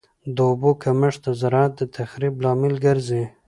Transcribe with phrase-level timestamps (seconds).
[0.35, 3.23] د اوبو کمښت د زراعت د تخریب لامل ګرځي.